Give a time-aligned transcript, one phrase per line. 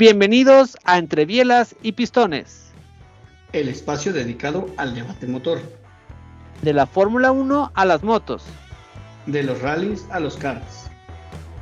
[0.00, 2.70] Bienvenidos a Entre Bielas y Pistones.
[3.52, 5.60] El espacio dedicado al debate motor.
[6.62, 8.44] De la Fórmula 1 a las motos.
[9.26, 10.84] De los rallies a los carros.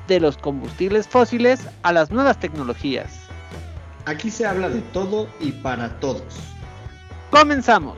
[0.06, 3.20] De los combustibles fósiles a las nuevas tecnologías.
[4.04, 6.36] Aquí se habla de todo y para todos.
[7.30, 7.96] Comenzamos.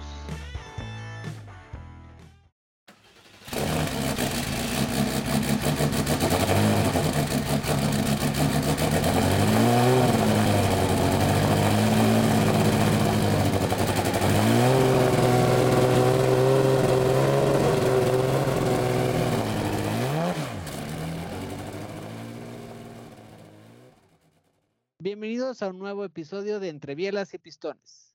[25.49, 28.15] Bienvenidos a un nuevo episodio de Entre Bielas y Pistones.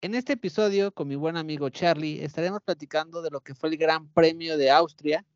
[0.00, 3.76] En este episodio, con mi buen amigo Charlie, estaremos platicando de lo que fue el
[3.76, 5.26] Gran Premio de Austria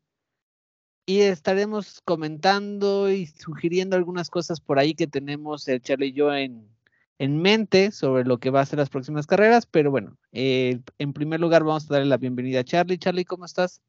[1.05, 6.33] y estaremos comentando y sugiriendo algunas cosas por ahí que tenemos el Charlie y yo
[6.33, 6.65] en,
[7.19, 11.11] en mente sobre lo que va a ser las próximas carreras, pero bueno, eh, en
[11.11, 12.99] primer lugar vamos a darle la bienvenida a Charlie.
[12.99, 13.81] Charlie, ¿cómo estás?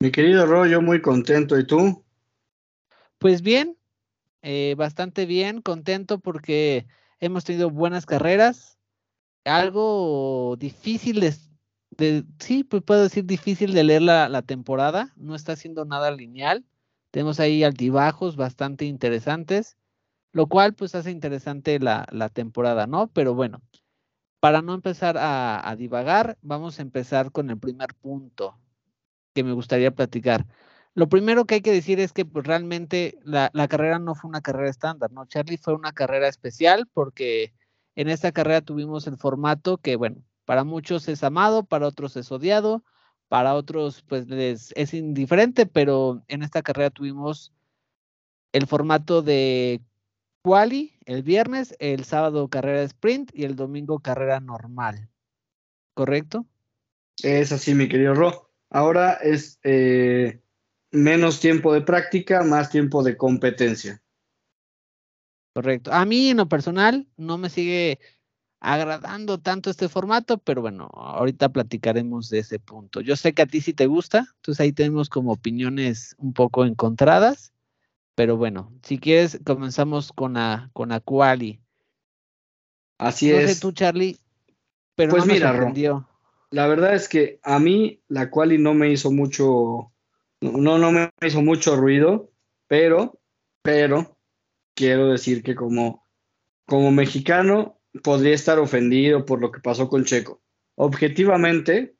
[0.00, 2.02] Mi querido Ro, yo muy contento, ¿y tú?
[3.20, 3.76] Pues bien,
[4.42, 6.86] eh, bastante bien, contento porque
[7.20, 8.78] hemos tenido buenas carreras.
[9.44, 15.12] Algo difícil de, sí, pues puedo decir difícil de leer la, temporada.
[15.16, 16.64] No está siendo nada lineal.
[17.10, 19.76] Tenemos ahí altibajos bastante interesantes,
[20.32, 23.08] lo cual pues hace interesante la, temporada, ¿no?
[23.08, 23.62] Pero bueno,
[24.40, 28.58] para no empezar a, a divagar, vamos a empezar con el primer punto
[29.34, 30.46] que me gustaría platicar.
[30.94, 34.42] Lo primero que hay que decir es que pues, realmente la, carrera no fue una
[34.42, 35.26] carrera estándar, ¿no?
[35.26, 37.52] Charlie fue una carrera especial porque
[37.96, 42.30] en esta carrera tuvimos el formato que, bueno, para muchos es amado, para otros es
[42.30, 42.84] odiado,
[43.28, 47.52] para otros pues es indiferente, pero en esta carrera tuvimos
[48.52, 49.80] el formato de
[50.42, 55.08] quali el viernes, el sábado carrera sprint y el domingo carrera normal.
[55.94, 56.46] ¿Correcto?
[57.22, 58.50] Es así, mi querido Ro.
[58.70, 60.42] Ahora es eh,
[60.92, 64.02] menos tiempo de práctica, más tiempo de competencia.
[65.54, 65.92] Correcto.
[65.92, 67.98] A mí en lo personal no me sigue
[68.60, 73.00] agradando tanto este formato, pero bueno, ahorita platicaremos de ese punto.
[73.00, 76.64] Yo sé que a ti sí te gusta, entonces ahí tenemos como opiniones un poco
[76.64, 77.52] encontradas,
[78.14, 81.60] pero bueno, si quieres comenzamos con la con la quali.
[82.98, 83.42] Así es.
[83.42, 84.18] No sé tú, Charlie,
[84.94, 86.08] pero pues no me sorprendió.
[86.50, 89.91] La verdad es que a mí la quali no me hizo mucho
[90.42, 92.30] no, no me hizo mucho ruido,
[92.68, 93.20] pero,
[93.62, 94.18] pero,
[94.74, 96.06] quiero decir que como,
[96.66, 100.42] como mexicano podría estar ofendido por lo que pasó con Checo.
[100.76, 101.94] Objetivamente,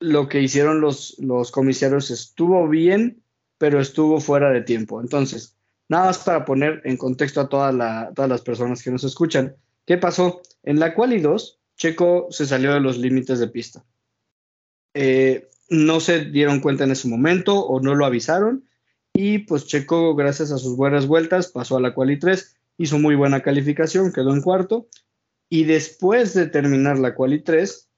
[0.00, 3.22] lo que hicieron los, los comisarios estuvo bien,
[3.58, 5.00] pero estuvo fuera de tiempo.
[5.00, 9.54] Entonces, nada más para poner en contexto a todas las personas que nos escuchan.
[9.86, 10.40] ¿Qué pasó?
[10.62, 13.84] En la quali 2, Checo se salió de los límites de pista.
[14.94, 18.68] Eh, no se dieron cuenta en ese momento o no lo avisaron.
[19.14, 23.14] Y pues Checo, gracias a sus buenas vueltas, pasó a la quali 3, hizo muy
[23.14, 24.88] buena calificación, quedó en cuarto.
[25.48, 27.88] Y después de terminar la quali 3,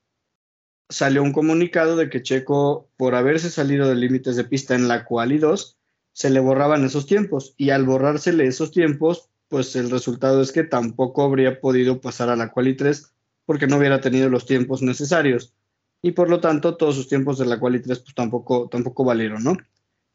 [0.88, 5.04] salió un comunicado de que Checo, por haberse salido de límites de pista en la
[5.04, 5.78] quali 2,
[6.12, 7.54] se le borraban esos tiempos.
[7.56, 12.36] Y al borrársele esos tiempos, pues el resultado es que tampoco habría podido pasar a
[12.36, 13.12] la quali 3
[13.44, 15.54] porque no hubiera tenido los tiempos necesarios
[16.02, 19.44] y por lo tanto todos sus tiempos de la quali 3 pues tampoco, tampoco valieron,
[19.44, 19.56] ¿no?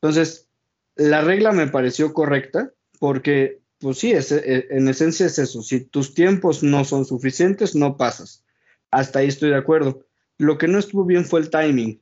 [0.02, 0.48] Entonces,
[0.96, 5.82] la regla me pareció correcta porque, pues sí, es, e, en esencia es eso, si
[5.82, 8.44] tus tiempos no son suficientes, no pasas.
[8.92, 10.06] Hasta ahí estoy de acuerdo.
[10.38, 12.02] Lo que no estuvo bien fue el timing.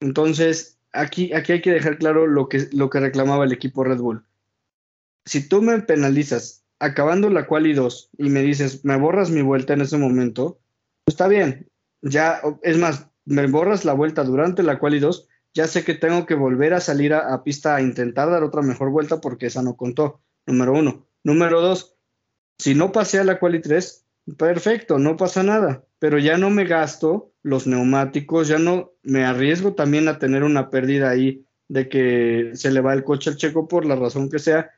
[0.00, 3.98] Entonces, aquí, aquí hay que dejar claro lo que, lo que reclamaba el equipo Red
[3.98, 4.24] Bull.
[5.24, 9.74] Si tú me penalizas acabando la quali 2 y me dices, me borras mi vuelta
[9.74, 10.60] en ese momento,
[11.04, 11.67] pues está bien,
[12.02, 16.26] ya, es más, me borras la vuelta durante la quali 2, ya sé que tengo
[16.26, 19.76] que volver a salir a, pista a intentar dar otra mejor vuelta porque esa no
[19.76, 21.06] contó, número uno.
[21.24, 21.96] Número dos,
[22.58, 24.06] si no pasé a la quali 3,
[24.36, 29.74] perfecto, no pasa nada, pero ya no me gasto los neumáticos, ya no me arriesgo
[29.74, 33.68] también a tener una pérdida ahí de que se le va el coche al checo
[33.68, 34.70] por la razón que sea,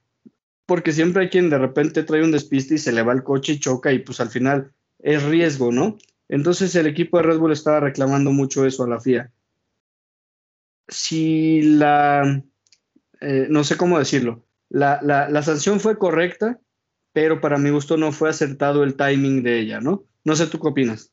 [0.67, 3.55] porque siempre hay quien de repente trae un despiste y se le va el coche
[3.55, 5.99] y choca y pues al final es riesgo, ¿no?
[6.31, 9.33] Entonces el equipo de Red Bull estaba reclamando mucho eso a la FIA.
[10.89, 12.43] Si la,
[13.21, 16.61] eh, no sé cómo decirlo, la, la, sanción fue correcta,
[17.13, 20.05] pero para mi gusto no fue acertado el timing de ella, ¿no?
[20.25, 21.13] No sé tú qué opinas.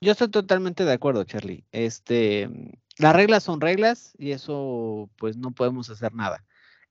[0.00, 1.66] Yo estoy totalmente de acuerdo, Charlie.
[1.70, 2.48] Este,
[2.96, 6.44] las reglas son reglas y eso pues no podemos hacer nada.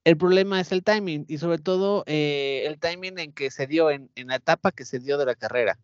[0.04, 3.90] El problema es el timing y sobre todo eh, el timing en que se dio,
[3.90, 5.80] en, la etapa que se dio de la carrera,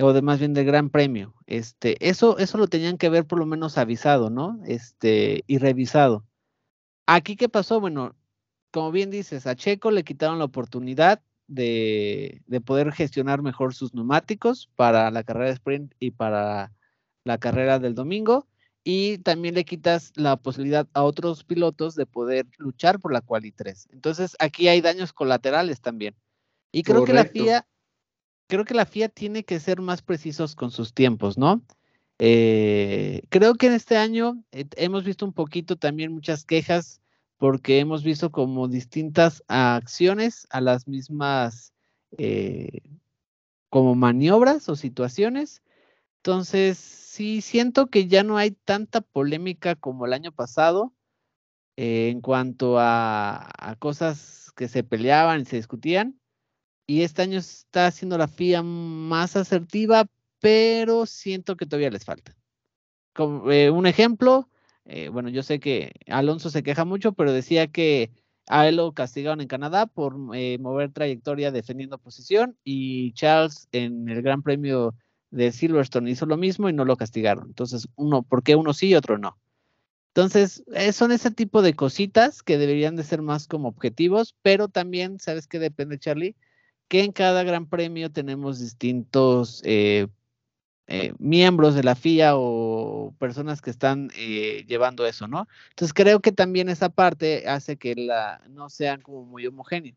[0.00, 1.34] o de más bien del Gran Premio.
[1.46, 4.60] Este, eso, eso lo tenían que ver por lo menos avisado, ¿no?
[4.66, 6.24] Este, y revisado.
[7.06, 7.80] Aquí, ¿qué pasó?
[7.80, 8.14] Bueno,
[8.70, 13.94] como bien dices, a Checo le quitaron la oportunidad de, de poder gestionar mejor sus
[13.94, 16.72] neumáticos para la carrera de sprint y para
[17.24, 18.46] la carrera del domingo
[18.84, 23.52] y también le quitas la posibilidad a otros pilotos de poder luchar por la quali
[23.52, 23.88] 3.
[23.92, 26.14] Entonces, aquí hay daños colaterales también.
[26.72, 27.66] Y creo que la FIA
[28.48, 31.62] creo que la FIA tiene que ser más precisos con sus tiempos, ¿no?
[32.18, 37.00] Eh, creo que en este año eh, hemos visto un poquito también muchas quejas
[37.36, 41.72] porque hemos visto como distintas acciones a las mismas
[42.16, 42.80] eh,
[43.70, 45.62] como maniobras o situaciones.
[46.16, 50.92] Entonces, sí siento que ya no hay tanta polémica como el año pasado
[51.76, 56.18] en cuanto a, cosas que se peleaban y se discutían.
[56.90, 60.06] Y este año está haciendo la FIA más asertiva,
[60.40, 62.34] pero siento que todavía les falta.
[63.14, 64.48] Como, eh, un ejemplo,
[64.86, 68.10] eh, bueno, yo sé que Alonso se queja mucho, pero decía que
[68.46, 74.22] a él lo castigaron en Canadá por mover trayectoria defendiendo posición y Charles en el
[74.22, 74.94] Gran Premio
[75.30, 77.48] de Silverstone hizo lo mismo y no lo castigaron.
[77.48, 79.36] Entonces, uno, ¿por qué uno sí y otro no?
[80.14, 84.68] Entonces, eh, son ese tipo de cositas que deberían de ser más como objetivos, pero
[84.68, 86.34] también, ¿sabes qué depende, Charlie?
[86.88, 90.06] Que en cada gran premio tenemos distintos eh,
[90.86, 95.46] eh, miembros de la FIA o personas que están llevando eso, ¿no?
[95.70, 99.96] Entonces, creo que también esa parte hace que la, no sean como muy homogéneos.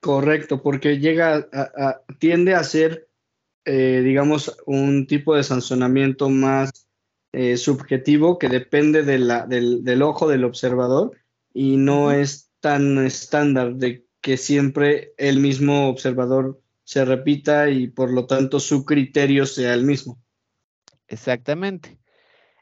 [0.00, 3.08] Correcto, porque llega a, tiende a ser
[3.66, 6.86] eh, digamos, un tipo de sancionamiento más
[7.32, 11.12] eh, subjetivo que depende de la, del, ojo del observador
[11.54, 18.10] y no es tan estándar de que siempre el mismo observador se repita y por
[18.10, 20.18] lo tanto su criterio sea el mismo.
[21.06, 21.98] Exactamente.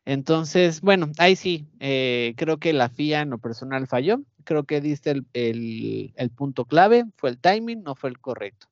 [0.05, 4.21] Entonces, bueno, ahí sí, eh, creo que la FIA en lo personal falló.
[4.45, 8.67] Creo que diste el, el punto clave, fue el timing, no fue el correcto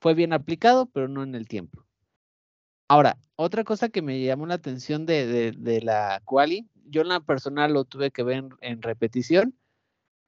[0.00, 1.84] fue bien aplicado, pero no en el tiempo.
[2.88, 7.72] Ahora, otra cosa que me llamó la atención de, la quali, yo en la personal
[7.72, 9.58] lo tuve que ver en, repetición,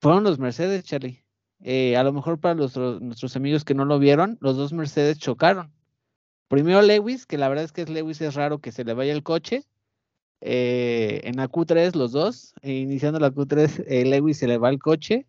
[0.01, 1.25] fueron los Mercedes, Charlie.
[1.63, 5.73] Eh, a lo mejor para nuestros amigos que no lo vieron, los dos Mercedes chocaron.
[6.49, 9.13] Primero Lewis, que la verdad es que es Lewis es raro que se le vaya
[9.13, 9.65] el coche.
[10.41, 14.71] Eh, en la Q3 los dos, e iniciando la Q3, eh, Lewis se le va
[14.71, 15.27] el coche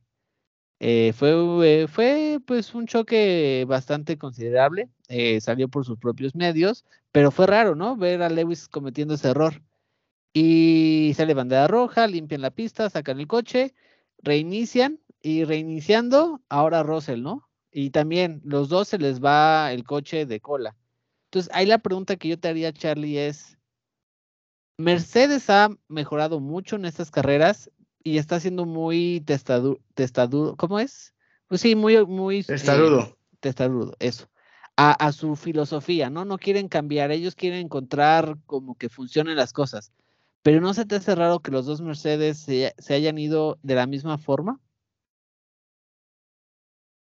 [0.79, 7.31] eh, fue, fue pues un choque bastante considerable, eh, salió por sus propios medios, pero
[7.31, 7.97] fue raro, ¿no?
[7.97, 9.61] Ver a Lewis cometiendo ese error.
[10.33, 13.73] Y sale bandera roja, limpian la pista, sacan el coche,
[14.19, 17.50] reinician y reiniciando, ahora Russell, ¿no?
[17.71, 20.75] Y también los dos se les va el coche de cola.
[21.25, 23.60] Entonces, ahí la pregunta que yo te haría, Charlie, es,
[24.77, 27.69] Mercedes ha mejorado mucho en estas carreras
[28.04, 31.13] y está siendo muy testadudo, ¿cómo es?
[31.48, 33.01] Pues sí, muy, muy testarudo.
[33.01, 34.30] Eh, testarudo, eso.
[34.77, 36.24] A, su filosofía, ¿no?
[36.24, 39.92] No quieren cambiar, ellos quieren encontrar como que funcionen las cosas.
[40.42, 43.88] Pero ¿no se te hace raro que los dos Mercedes se, hayan ido de la
[43.88, 44.61] misma forma?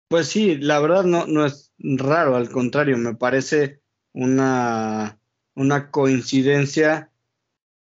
[0.10, 5.20] Pues sí, la verdad no, no es raro, al contrario, me parece una,
[5.54, 7.12] una coincidencia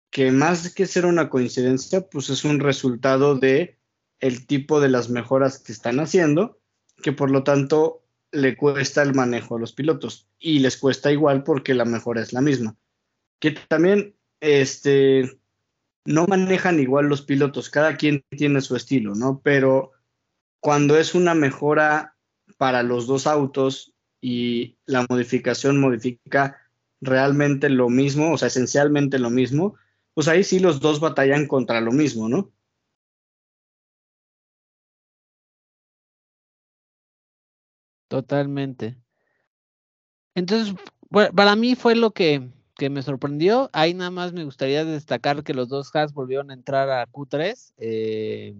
[0.10, 3.78] que más que ser una coincidencia, pues es un resultado de
[4.22, 6.62] el tipo de las mejoras que están haciendo,
[7.02, 11.44] que por lo tanto le cuesta el manejo a los pilotos y les cuesta igual
[11.44, 12.78] porque la mejora es la misma.
[13.40, 15.40] Que también este
[16.06, 19.42] no manejan igual los pilotos, cada quien tiene su estilo, ¿no?
[19.44, 19.92] Pero
[20.62, 22.13] cuando es una mejora
[22.64, 26.62] para los dos autos y la modificación modifica
[27.02, 29.76] realmente lo mismo, o sea, esencialmente lo mismo,
[30.14, 32.54] pues ahí sí los dos batallan contra lo mismo, ¿no?
[38.08, 38.96] Totalmente.
[40.34, 40.74] Entonces,
[41.36, 43.70] para mí fue lo que, me sorprendió.
[43.74, 47.74] Ahí nada más me gustaría destacar que los dos Haas volvieron a entrar a Q3.
[47.76, 48.56] Eh,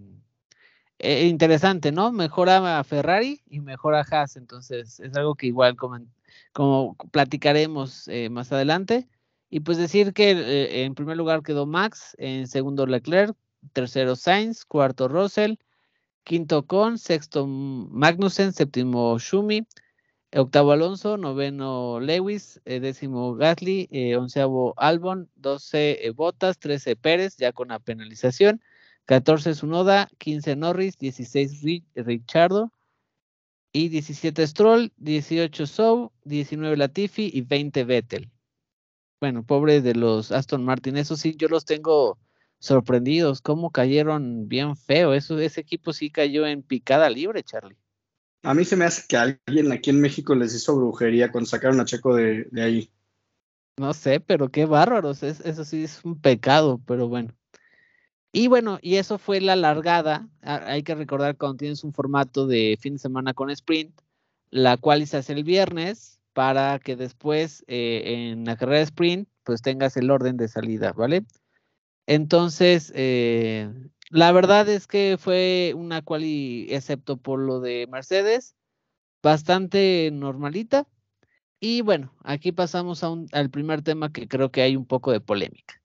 [1.04, 2.12] eh, interesante, ¿no?
[2.12, 4.36] Mejora a Ferrari y mejora a Haas.
[4.36, 9.08] Entonces, es algo que igual como, platicaremos eh, más adelante.
[9.50, 13.36] Y pues decir que eh, en primer lugar quedó Max, en segundo Leclerc,
[13.72, 15.56] tercero Sainz, cuarto Russell,
[16.24, 19.66] quinto Con, sexto Magnussen, séptimo Schumi,
[20.34, 27.52] octavo Alonso, noveno Lewis, eh, décimo Gasly, eh, onceavo Albon, doce Botas, trece Pérez, ya
[27.52, 28.60] con la penalización,
[29.06, 31.62] 14 Sunoda, 15 Norris, 16
[31.94, 32.72] Richardo
[33.72, 38.30] y 17 Stroll, 18 Sou, 19 Latifi y 20 Vettel.
[39.20, 42.18] Bueno, pobre de los Aston Martin, eso sí, yo los tengo
[42.58, 47.76] sorprendidos, cómo cayeron bien feo, eso, ese equipo sí cayó en picada libre, Charlie.
[48.42, 51.80] A mí se me hace que alguien aquí en México les hizo brujería cuando sacaron
[51.80, 52.90] a Checo de, de ahí.
[53.76, 57.34] No sé, pero qué bárbaros, eso sí es un pecado, pero bueno.
[58.36, 60.28] Y bueno, y eso fue la largada.
[60.42, 63.96] Hay que recordar cuando tienes un formato de fin de semana con sprint,
[64.50, 69.62] la cual se hace el viernes para que después eh, en la carrera sprint pues
[69.62, 71.24] tengas el orden de salida, ¿vale?
[72.08, 73.72] Entonces, eh,
[74.10, 78.56] la verdad es que fue una quali, excepto por lo de Mercedes,
[79.22, 80.88] bastante normalita.
[81.60, 85.80] Y bueno, aquí pasamos al primer tema que creo que hay un poco de polémica.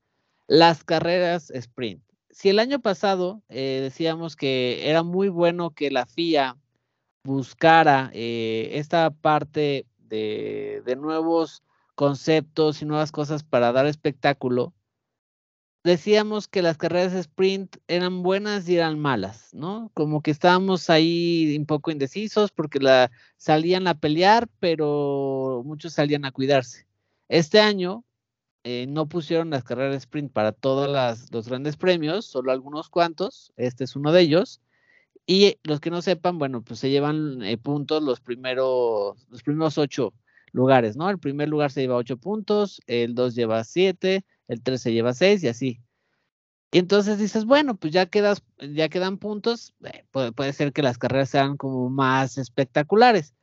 [0.47, 6.05] Las carreras sprint si el año pasado eh, decíamos que era muy bueno que la
[6.05, 6.57] FIA
[7.23, 11.63] buscara eh, esta parte de, nuevos
[11.95, 14.73] conceptos y nuevas cosas para dar espectáculo,
[15.83, 19.91] decíamos que las carreras sprint eran buenas y eran malas, ¿no?
[19.93, 26.25] Como que estábamos ahí un poco indecisos porque la, salían a pelear, pero muchos salían
[26.25, 26.87] a cuidarse.
[27.27, 28.03] Este año
[28.63, 30.89] eh, no pusieron las carreras sprint para todos
[31.31, 34.61] los grandes premios, solo algunos cuantos, este es uno de ellos.
[35.25, 39.77] Y los que no sepan, bueno, pues se llevan eh, puntos los primeros, los primeros
[39.77, 40.13] ocho
[40.51, 41.09] lugares, ¿no?
[41.09, 45.13] El primer lugar se lleva ocho puntos, el dos lleva siete, el tres se lleva
[45.13, 45.81] seis y así.
[46.71, 50.83] Y entonces dices, bueno, pues ya quedas, ya quedan puntos, eh, puede, puede, ser que
[50.83, 53.33] las carreras sean como más espectaculares.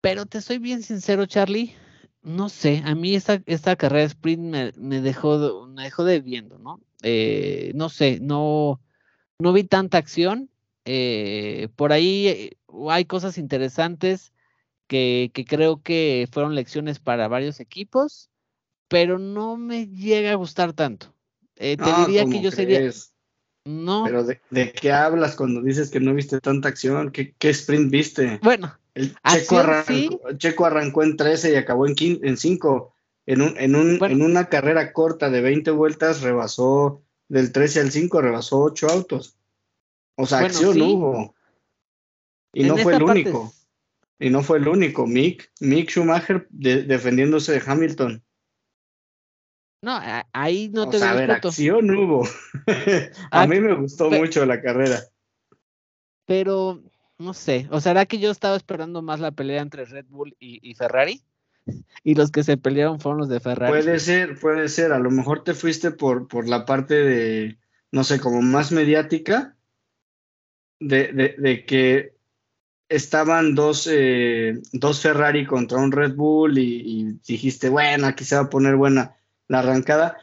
[0.00, 1.74] Pero te soy bien sincero, Charlie,
[2.22, 6.80] no sé, a mí esta, esta carrera de sprint me, dejó, me dejó debiendo, ¿no?
[7.02, 8.80] Eh, no sé, no,
[9.38, 10.50] no vi tanta acción.
[10.84, 12.56] Eh, por ahí eh,
[12.88, 14.32] hay cosas interesantes
[14.86, 18.30] que, creo que fueron lecciones para varios equipos,
[18.88, 21.14] pero no me llega a gustar tanto.
[21.54, 22.90] te diría que yo sería.
[23.64, 24.04] No.
[24.04, 27.10] Pero de, de, qué hablas cuando dices que no viste tanta acción?
[27.12, 28.40] ¿Qué, qué sprint viste?
[28.42, 28.78] Bueno,
[30.36, 32.94] Checo arrancó, en 13 y acabó en, en 5.
[33.26, 37.90] En, un, en, un, en una carrera corta de 20 vueltas rebasó del 13 al
[37.90, 39.36] 5, rebasó 8 autos.
[40.16, 41.34] O sea, acción hubo.
[42.52, 43.52] Y no fue el único.
[44.18, 45.06] Y no fue el único.
[45.06, 48.24] Mick, Mick Schumacher defendiéndose de Hamilton.
[49.80, 50.00] No,
[50.32, 52.26] ahí no te o sea, a ver, acción hubo.
[53.30, 55.00] a mí me gustó mucho la carrera.
[56.26, 56.82] Pero
[57.18, 60.74] no sé, o será que yo estaba esperando más la pelea entre Red Bull y,
[60.74, 61.20] Ferrari
[62.04, 63.72] y los que se pelearon fueron los de Ferrari.
[63.72, 67.58] Puede ser, puede ser, a lo mejor te fuiste por, por la parte de,
[67.90, 69.56] no sé, como más mediática,
[70.80, 72.16] de, de, de que
[72.88, 78.42] estaban dos, eh, dos Ferrari contra un Red Bull y, dijiste, bueno, aquí se va
[78.42, 79.16] a poner buena
[79.48, 80.18] la arrancada,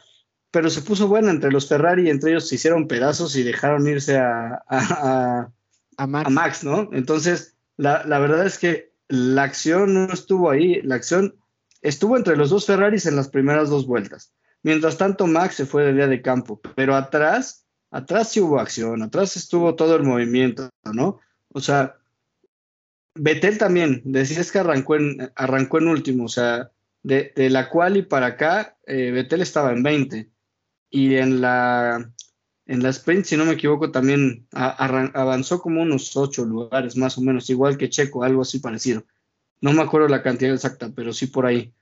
[0.50, 4.16] pero se puso buena entre los Ferrari entre ellos se hicieron pedazos y dejaron irse
[4.16, 5.52] a
[5.98, 6.64] Max.
[6.64, 6.90] ¿no?
[6.92, 11.36] Entonces, la, verdad es que la acción no estuvo ahí, la acción
[11.82, 14.32] estuvo entre los dos Ferraris en las primeras dos vueltas.
[14.62, 19.02] Mientras tanto, Max se fue de día de campo, pero atrás, atrás sí hubo acción,
[19.02, 21.20] atrás estuvo todo el movimiento, ¿no?
[21.52, 21.96] O sea,
[23.14, 26.70] Betel también, decías que arrancó en, arrancó en último, o sea,
[27.02, 30.30] de, la cual y para acá, eh, Betel estaba en 20.
[30.90, 32.12] Y en la,
[32.66, 37.20] en la sprint, si no me equivoco, también avanzó como unos ocho lugares, más o
[37.20, 39.04] menos, igual que Checo, algo así parecido.
[39.60, 41.72] No me acuerdo la cantidad exacta, pero sí por ahí.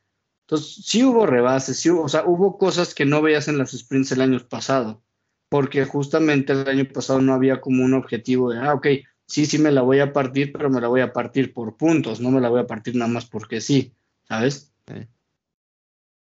[0.42, 3.72] Entonces, sí hubo rebases, sí hubo, o sea, hubo cosas que no veías en las
[3.72, 5.02] sprints el año pasado,
[5.48, 8.86] porque justamente el año pasado no había como un objetivo de, ah, ok,
[9.26, 12.20] sí, sí me la voy a partir, pero me la voy a partir por puntos,
[12.20, 13.94] no me la voy a partir nada más porque sí,
[14.28, 14.70] ¿sabes?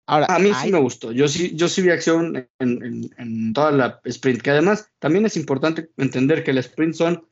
[0.09, 1.11] A mí sí me gustó.
[1.11, 5.91] Yo sí, yo sí vi acción en, toda la sprint, que además también es importante
[5.97, 7.27] entender que el sprint son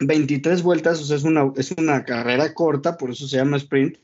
[0.00, 3.98] 23 vueltas, o sea, es una, es una carrera corta, por eso se llama sprint,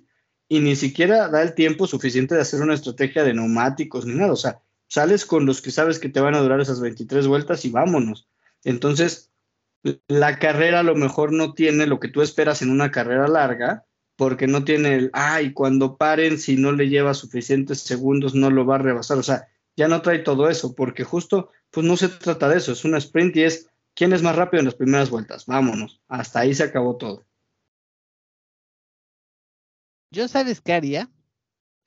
[0.48, 4.32] y ni siquiera da el tiempo suficiente de hacer una estrategia de neumáticos ni nada.
[4.32, 7.64] O sea, sales con los que sabes que te van a durar esas 23 vueltas
[7.64, 8.28] y vámonos.
[8.64, 9.30] Entonces,
[10.08, 13.86] la carrera a lo mejor no tiene lo que tú esperas en una carrera larga,
[14.20, 18.66] porque no tiene el, ay, cuando paren, si no le lleva suficientes segundos, no lo
[18.66, 19.16] va a rebasar.
[19.16, 19.48] O sea,
[19.78, 22.98] ya no trae todo eso, porque justo, pues no se trata de eso, es una
[22.98, 25.46] sprint y es quién es más rápido en las primeras vueltas.
[25.46, 27.24] Vámonos, hasta ahí se acabó todo.
[30.10, 31.08] Yo sabes qué haría,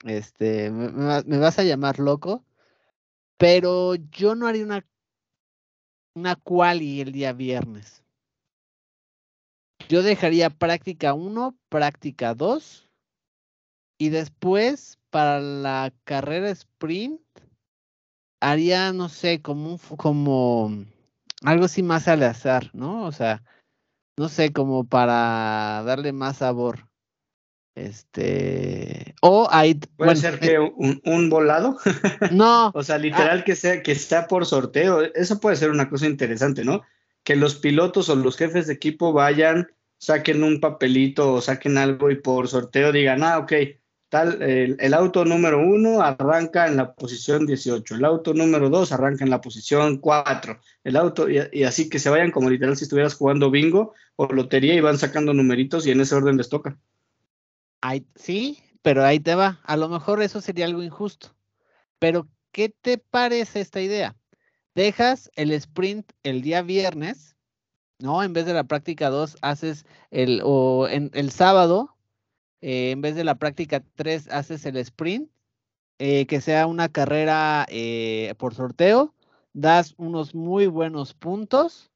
[0.04, 2.44] este, me, me vas a llamar loco,
[3.36, 4.84] pero yo no haría una
[6.16, 8.03] una quali el día viernes.
[9.88, 12.88] Yo dejaría práctica 1, práctica 2
[13.98, 17.20] y después para la carrera sprint
[18.40, 20.84] haría, no sé, como un, como
[21.42, 23.04] algo así más al azar, ¿no?
[23.04, 23.42] O sea,
[24.16, 26.88] no sé, como para darle más sabor.
[27.74, 29.74] Este, o hay.
[29.96, 31.76] Puede ser que eh un, volado.
[32.30, 32.70] No.
[32.74, 33.44] o sea, literal ah.
[33.44, 35.02] que sea que sea por sorteo.
[35.14, 36.82] Eso puede ser una cosa interesante, ¿no?
[37.24, 42.10] Que los pilotos o los jefes de equipo vayan, saquen un papelito o saquen algo
[42.10, 43.52] y por sorteo digan, ah, ok,
[44.08, 49.24] tal, el, auto número uno arranca en la posición 18, el auto número dos arranca
[49.24, 52.84] en la posición 4, el auto, y, y así que se vayan como literal si
[52.84, 56.78] estuvieras jugando bingo o lotería y van sacando numeritos y en ese orden les toca
[58.14, 59.60] sí, pero ahí te va.
[59.64, 61.34] A lo mejor eso sería algo injusto.
[61.98, 64.16] Pero, ¿qué te parece esta idea?
[64.74, 67.33] Dejas el sprint el día viernes,
[67.98, 68.22] ¿no?
[68.22, 71.96] En vez de la práctica 2, haces el, o en, el sábado,
[72.60, 75.30] eh, en vez de la práctica 3, haces el sprint,
[75.98, 79.14] eh, que sea una carrera eh, por sorteo,
[79.52, 81.92] das unos muy buenos puntos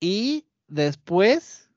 [0.00, 1.70] y después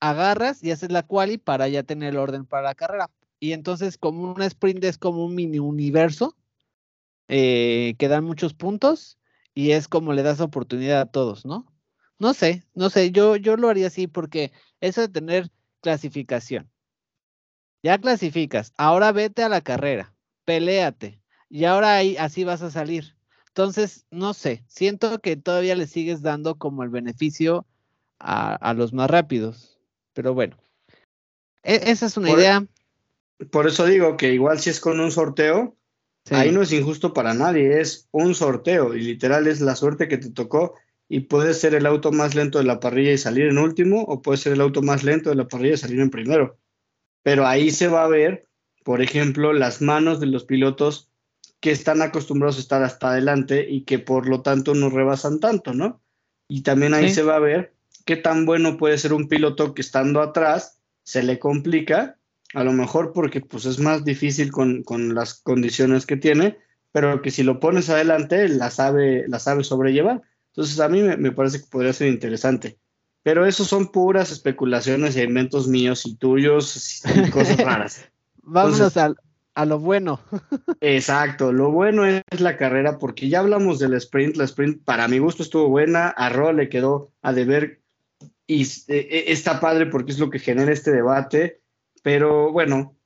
[0.00, 3.10] agarras y haces la quali para ya tener el orden para la carrera.
[3.40, 6.36] Y entonces como un sprint es como un mini universo
[7.26, 9.18] que dan muchos puntos
[9.54, 11.66] y es como le das oportunidad a todos, ¿no?
[12.18, 16.70] No sé, no sé, yo, yo lo haría así porque eso de tener clasificación.
[17.82, 23.16] Ya clasificas, ahora vete a la carrera, peleate y ahora ahí así vas a salir.
[23.48, 27.66] Entonces, no sé, siento que todavía le sigues dando como el beneficio
[28.18, 29.78] a, a los más rápidos.
[30.12, 30.56] Pero bueno,
[31.62, 32.66] e, esa es una idea.
[33.50, 35.76] Por eso digo que igual si es con un sorteo,
[36.30, 40.18] ahí no es injusto para nadie, es un sorteo y literal es la suerte que
[40.18, 40.74] te tocó
[41.08, 44.20] y puede ser el auto más lento de la parrilla y salir en último o
[44.20, 46.58] puede ser el auto más lento de la parrilla y salir en primero.
[47.22, 48.46] Pero ahí se va a ver,
[48.84, 51.08] por ejemplo, las manos de los pilotos
[51.60, 55.74] que están acostumbrados a estar hasta adelante y que por lo tanto no rebasan tanto,
[55.74, 56.00] ¿no?
[56.48, 57.74] Y también ahí se va a ver
[58.06, 62.18] qué tan bueno puede ser un piloto que estando atrás se le complica,
[62.54, 66.58] a lo mejor porque pues es más difícil con, las condiciones que tiene,
[66.92, 70.22] pero que si lo pones adelante la sabe, la sabe sobrellevar.
[70.58, 72.80] Entonces a mí me, parece que podría ser interesante.
[73.22, 78.10] Pero eso son puras especulaciones e inventos míos y tuyos y cosas raras.
[78.42, 80.20] Vámonos a lo bueno.
[80.80, 85.20] exacto, lo bueno es la carrera porque ya hablamos del sprint, la sprint para mi
[85.20, 87.80] gusto estuvo buena, a Ro le quedó a deber
[88.48, 91.60] y eh, está padre porque es lo que genera este debate,
[92.02, 92.96] pero bueno,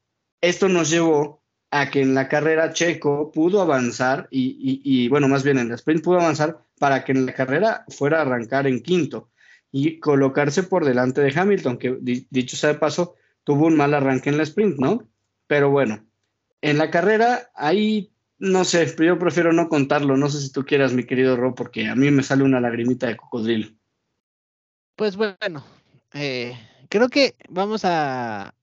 [0.40, 5.58] esto nos llevó a que en la carrera Checo pudo avanzar y, bueno, más bien
[5.58, 9.30] en la sprint pudo avanzar para que en la carrera fuera a arrancar en quinto
[9.70, 11.96] y colocarse por delante de Hamilton, que
[12.28, 13.14] dicho sea de paso,
[13.44, 15.08] tuvo un mal arranque en la sprint, ¿no?
[15.46, 16.04] Pero bueno,
[16.60, 20.92] en la carrera ahí, no sé, yo prefiero no contarlo, no sé si tú quieras,
[20.92, 23.68] mi querido Ro, porque a mí me sale una lagrimita de cocodrilo.
[24.96, 25.64] Pues bueno,
[26.14, 28.56] eh, creo que vamos a,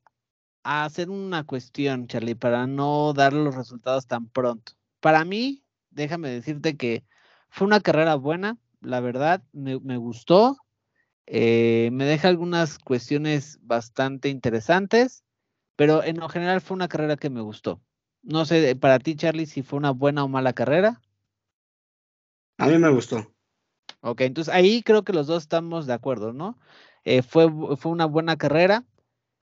[0.63, 4.73] hacer una cuestión, Charlie, para no dar los resultados tan pronto.
[4.99, 7.05] Para mí, déjame decirte que
[7.49, 10.57] fue una carrera buena, la verdad, me, gustó.
[11.25, 15.23] Eh, me deja algunas cuestiones bastante interesantes,
[15.75, 17.81] pero en lo general fue una carrera que me gustó.
[18.21, 21.01] No sé, para ti, Charlie, si fue una buena o mala carrera.
[22.57, 23.33] A mí me gustó.
[24.01, 26.57] Ok, entonces ahí creo que los dos estamos de acuerdo, ¿no?
[27.03, 28.85] Eh, fue, fue una buena carrera.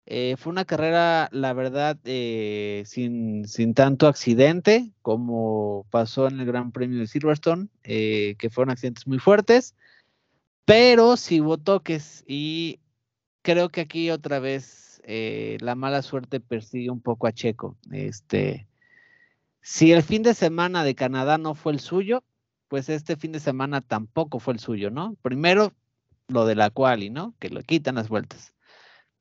[0.06, 6.46] Eh, fue una carrera, la verdad, eh, sin, sin, tanto accidente como pasó en el
[6.46, 9.76] Gran Premio de Silverstone, que fueron accidentes muy fuertes,
[10.66, 12.80] pero sí hubo toques y
[13.42, 17.78] creo que aquí otra vez la mala suerte persigue un poco a Checo.
[17.92, 18.68] Este,
[19.62, 22.22] si el fin de semana de Canadá no fue el suyo,
[22.68, 25.16] pues este fin de semana tampoco fue el suyo, ¿no?
[25.22, 25.72] Primero
[26.28, 27.34] lo de la quali, ¿no?
[27.40, 28.54] Que lo quitan las vueltas.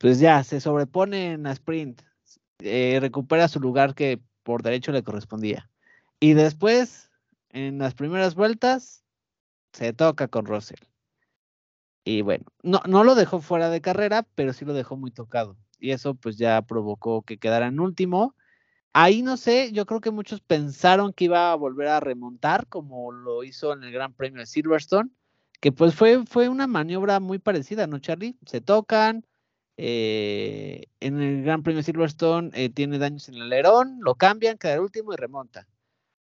[0.03, 2.03] Pues ya, se sobrepone en la sprint,
[2.59, 5.71] eh, recupera su lugar que por derecho le correspondía.
[6.21, 7.11] Y después,
[7.51, 9.05] en las primeras vueltas,
[9.73, 10.85] se toca con Russell.
[12.05, 15.57] Y bueno, no, no lo dejó fuera de carrera, pero sí lo dejó muy tocado.
[15.79, 18.35] Y eso pues ya provocó que quedara en último
[18.95, 23.11] Ahí no sé, yo creo que muchos pensaron que iba a volver a remontar como
[23.11, 25.11] lo hizo en el Gran Premio de Silverstone,
[25.61, 28.37] que pues fue, fue una maniobra muy parecida, ¿no, Charlie?
[28.45, 29.25] Se tocan,
[29.85, 34.75] eh, en el Gran Premio Silverstone eh, tiene daños en el alerón, lo cambian, queda
[34.75, 35.67] el último y remonta.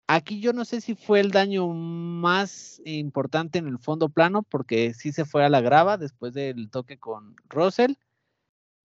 [0.08, 4.93] Aquí yo no sé si fue el daño más importante en el fondo plano, porque
[4.93, 7.95] sí se fue a la grava después del toque con Russell.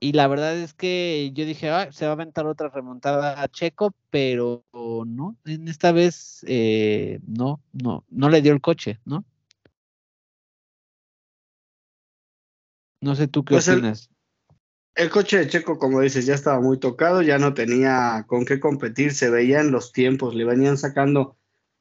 [0.01, 3.95] Y la verdad es que yo dije, se va a aventar otra remontada a Checo,
[4.11, 9.25] pero no, en esta vez eh, no, no, no le dio el coche, ¿no?
[13.01, 14.11] No sé tú qué pues opinas.
[14.95, 18.61] El, coche de Checo, como dices, ya estaba muy tocado, ya no tenía con qué
[18.61, 21.37] competir, se veían los tiempos, le venían sacando,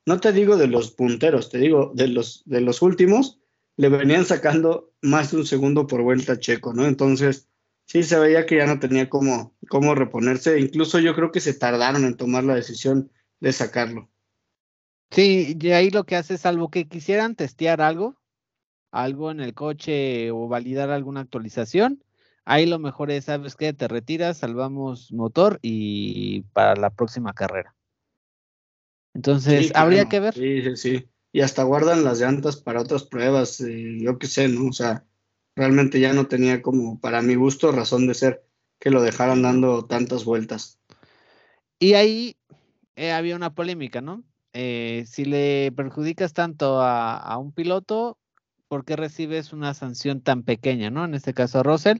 [0.06, 3.40] no te digo de los punteros, te digo de los, de los últimos,
[3.78, 6.86] le venían sacando más de un segundo por vuelta a Checo, ¿no?
[6.86, 7.48] Entonces,
[7.86, 11.54] sí se veía que ya no tenía cómo, cómo reponerse, incluso yo creo que se
[11.54, 14.10] tardaron en tomar la decisión de sacarlo.
[15.12, 18.18] Sí, y ahí lo que hace, salvo que quisieran testear algo,
[18.92, 22.04] algo en el coche o validar alguna actualización,
[22.46, 23.74] ahí lo mejor es, ¿sabes qué?
[23.74, 27.76] Te retiras, salvamos motor y para la próxima carrera.
[29.14, 30.34] Entonces, habría que ver.
[30.34, 31.10] Sí, sí, sí.
[31.32, 34.68] Y hasta guardan las llantas para otras pruebas, eh, yo qué sé, ¿no?
[34.68, 35.06] O sea,
[35.56, 38.44] realmente ya no tenía como, para mi gusto, razón de ser
[38.80, 40.80] que lo dejaran dando tantas vueltas.
[41.80, 42.38] Y ahí
[42.96, 44.24] eh, había una polémica, ¿no?
[44.54, 48.20] Eh, si le perjudicas tanto a, a, un piloto,
[48.68, 51.06] por qué recibes una sanción tan pequeña, ¿no?
[51.06, 51.98] En este caso Russell,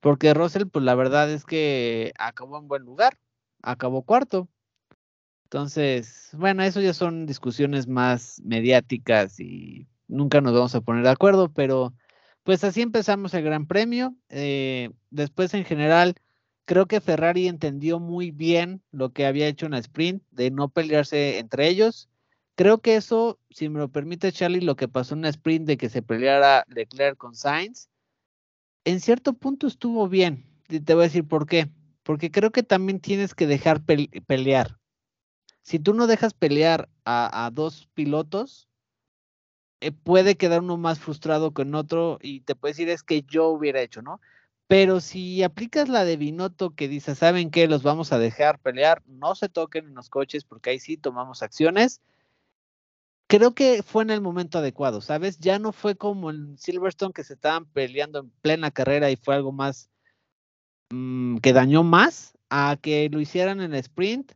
[0.00, 3.18] porque Russell, pues la verdad es que acabó en buen lugar,
[3.62, 4.48] acabó cuarto.
[5.44, 11.10] Entonces, bueno, eso ya son discusiones más mediáticas y nunca nos vamos a poner de
[11.10, 11.92] acuerdo, pero
[12.44, 14.14] pues así empezamos el Gran Premio.
[14.28, 16.14] Eh, después, en general,
[16.64, 20.68] creo que Ferrari entendió muy bien lo que había hecho en la sprint, de no
[20.68, 22.08] pelearse entre ellos.
[22.54, 25.76] Creo que eso, si me lo permite Charlie, lo que pasó en la sprint de
[25.76, 27.88] que se peleara Leclerc con Sainz,
[28.84, 30.46] en cierto punto estuvo bien.
[30.68, 31.70] te voy a decir por qué.
[32.02, 34.78] Porque creo que también tienes que dejar pelear.
[35.62, 38.68] Si tú no dejas pelear a, dos pilotos,
[39.80, 43.22] eh, puede quedar uno más frustrado que en otro y te puede decir es que
[43.22, 44.20] yo hubiera hecho, ¿no?
[44.66, 47.66] Pero si aplicas la de Binotto que dice, ¿saben qué?
[47.66, 51.42] Los vamos a dejar pelear, no se toquen en los coches porque ahí sí tomamos
[51.42, 52.00] acciones
[53.30, 55.38] creo que fue en el momento adecuado, ¿sabes?
[55.38, 59.36] Ya no fue como en Silverstone que se estaban peleando en plena carrera y fue
[59.36, 59.88] algo más
[60.90, 64.32] mm, que dañó más a que lo hicieran en el sprint.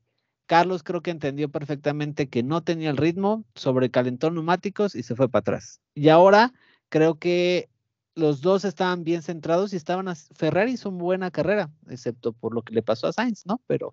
[0.46, 5.28] Carlos creo que entendió perfectamente que no tenía el ritmo, sobrecalentó neumáticos y se fue
[5.28, 5.80] para atrás.
[5.94, 6.52] Y ahora
[6.88, 7.68] creo que
[8.14, 12.54] los dos estaban bien centrados y estaban a, Ferrari hizo una buena carrera, excepto por
[12.54, 13.60] lo que le pasó a Sainz, ¿no?
[13.66, 13.92] Pero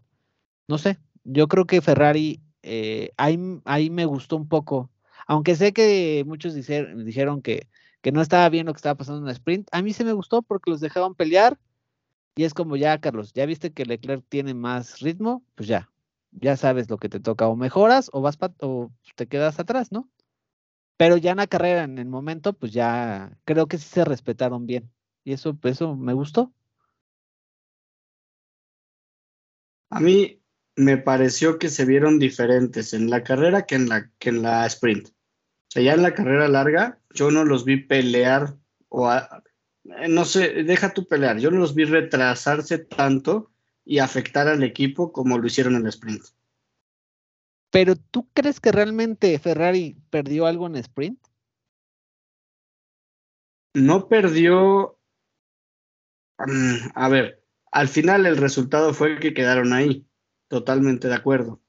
[0.67, 4.90] no sé, yo creo que Ferrari eh, ahí, ahí, me gustó un poco.
[5.27, 7.67] Aunque sé que muchos dijeron, que,
[8.11, 10.41] no estaba bien lo que estaba pasando en el sprint, a mí se me gustó
[10.41, 11.59] porque los dejaban pelear.
[12.35, 15.91] Y es como ya, Carlos, ya viste que Leclerc tiene más ritmo, pues ya,
[16.31, 20.09] ya sabes lo que te toca, o mejoras o vas o te quedas atrás, ¿no?
[20.97, 24.65] Pero ya en la carrera, en el momento, pues ya creo que sí se respetaron
[24.65, 24.91] bien.
[25.23, 26.53] Y eso, eso me gustó.
[29.89, 30.40] A mí,
[30.75, 34.65] me pareció que se vieron diferentes en la carrera que en la, que en la
[34.65, 35.09] sprint.
[35.09, 35.11] O
[35.69, 38.55] sea, ya en la carrera larga, yo no los vi pelear
[38.89, 39.09] o
[39.83, 43.51] no sé, deja tu pelear, yo no los vi retrasarse tanto
[43.83, 46.23] y afectar al equipo como lo hicieron en la sprint.
[47.71, 51.19] Pero ¿tú crees que realmente Ferrari perdió algo en sprint?
[53.73, 54.99] No perdió.
[56.37, 60.05] Mm, a ver, al final el resultado fue que quedaron ahí.
[60.51, 61.61] Totalmente de acuerdo.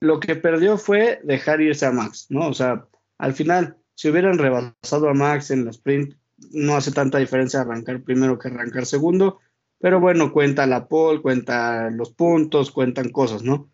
[0.00, 2.48] Lo que perdió fue dejar irse a Max, ¿no?
[2.48, 6.16] O sea, al final, si hubieran rebasado a Max en la sprint,
[6.50, 9.38] no hace tanta diferencia arrancar primero que arrancar segundo,
[9.78, 13.70] pero bueno, cuenta la pole, cuenta los puntos, cuentan cosas, ¿no?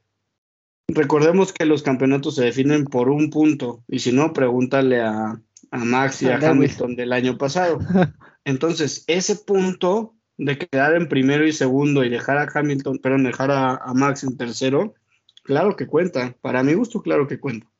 [0.88, 5.84] Recordemos que los campeonatos se definen por un punto, y si no, pregúntale a, a
[5.86, 7.78] Max y a Hamilton del año pasado.
[8.44, 13.50] Entonces, ese punto de quedar en primero y segundo y dejar a Hamilton, pero dejar
[13.50, 14.94] a, Max en tercero,
[15.42, 16.36] claro que cuenta.
[16.40, 17.70] Para mi gusto, claro que cuenta.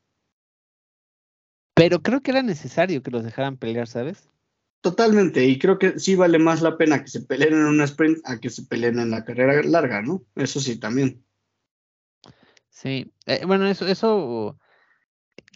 [1.75, 4.31] Pero creo que era necesario que los dejaran pelear, ¿sabes?
[4.81, 8.19] Totalmente, y creo que sí vale más la pena que se peleen en una sprint
[8.25, 10.25] a que se peleen en la carrera larga, ¿no?
[10.37, 11.25] Eso sí, también.
[12.71, 14.59] Sí, eh, bueno, eso, eso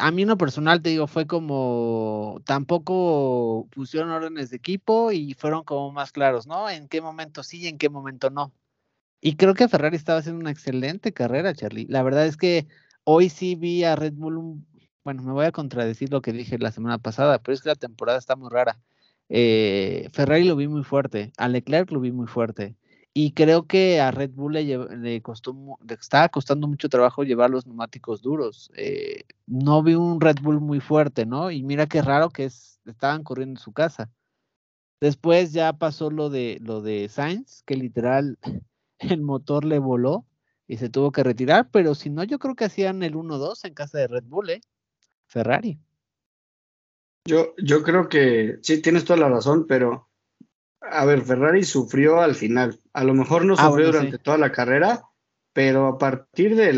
[0.01, 5.35] a mí en lo personal, te digo, fue como tampoco pusieron órdenes de equipo y
[5.35, 6.69] fueron como más claros, ¿no?
[6.71, 8.53] En qué momento sí y en qué momento no.
[9.21, 11.87] Y creo que Ferrari estaba haciendo una excelente carrera, Charlie.
[11.89, 12.67] La verdad es que
[13.05, 14.65] hoy sí vi a Red Bull,
[15.05, 17.75] bueno, me voy a contradecir lo que dije la semana pasada, pero es que la
[17.77, 18.79] temporada está muy rara.
[19.29, 22.77] Eh, Ferrari lo vi muy fuerte, a Leclerc lo vi muy fuerte.
[23.12, 27.66] Y creo que a Red Bull le, costó, le estaba costando mucho trabajo llevar los
[27.66, 28.70] neumáticos duros.
[28.77, 31.51] Eh, no vi un Red Bull muy fuerte, ¿no?
[31.51, 34.11] Y mira qué raro que es, estaban corriendo en su casa.
[35.01, 38.38] Después ya pasó lo de lo de Sainz, que literal
[38.99, 40.27] el motor le voló
[40.68, 43.75] y se tuvo que retirar, pero si no, yo creo que hacían el 1-2 en
[43.75, 44.61] casa de Red Bull, ¿eh?
[45.27, 45.81] Ferrari.
[47.25, 50.10] Yo, yo creo que sí, tienes toda la razón, pero
[50.81, 52.79] a ver, Ferrari sufrió al final.
[52.93, 55.03] A lo mejor no ah, sufrió durante toda la carrera,
[55.53, 56.73] pero a partir de,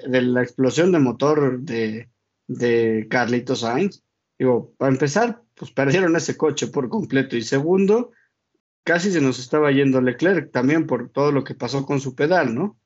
[0.00, 2.10] la explosión de motor de,
[2.46, 4.02] de Carlitos Sainz,
[4.38, 7.36] digo, para empezar, pues perdieron ese coche por completo.
[7.36, 8.12] Y segundo,
[8.84, 12.54] casi se nos estaba yendo Leclerc también por todo lo que pasó con su pedal,
[12.54, 12.78] ¿no?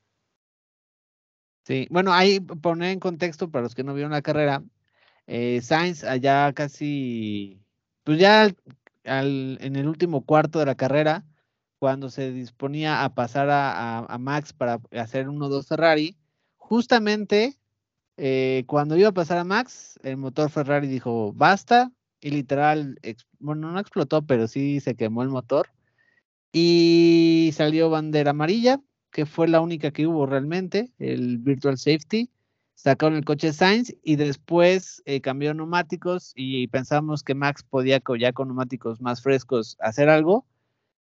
[1.65, 4.63] Sí, bueno, ahí poner en contexto para los que no vieron la carrera,
[5.27, 7.63] eh, Sainz allá casi,
[8.03, 8.51] pues ya
[9.05, 11.25] en el último cuarto de la carrera,
[11.79, 16.17] cuando se disponía a pasar a, Max para hacer 1-2 Ferrari,
[16.57, 17.59] justamente
[18.17, 22.99] eh, cuando iba a pasar a Max, el motor Ferrari dijo basta y literal,
[23.39, 25.71] bueno, no explotó, pero sí se quemó el motor
[26.53, 32.31] y salió bandera amarilla, que fue la única que hubo realmente, el Virtual Safety
[32.83, 38.33] sacaron el coche Sainz y después eh, cambió neumáticos y pensamos que Max podía ya
[38.33, 40.47] con neumáticos más frescos hacer algo.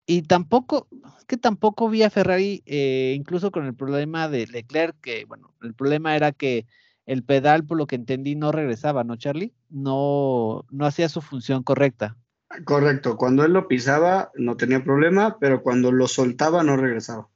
[0.06, 0.86] Y tampoco,
[1.18, 5.52] es que tampoco vi a Ferrari, eh, incluso con el problema de Leclerc, que bueno,
[5.62, 6.66] el problema era que
[7.06, 9.52] el pedal, por lo que entendí, no regresaba, ¿no, Charlie?
[9.68, 12.16] No, no hacía su función correcta.
[12.64, 17.28] Correcto, cuando él lo pisaba no tenía problema, pero cuando lo soltaba no regresaba.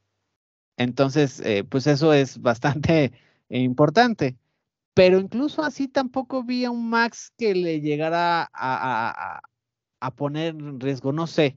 [0.76, 3.12] Entonces, eh, pues eso es bastante
[3.58, 4.38] importante.
[4.94, 9.42] Pero incluso así tampoco vi a un Max que le llegara a,
[10.16, 11.56] poner en riesgo, no sé.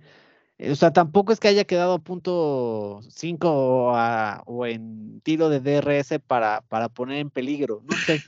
[0.59, 3.93] O sea, tampoco es que haya quedado a punto 5
[4.45, 8.23] o, en tiro de DRS para, para poner en peligro, no sé.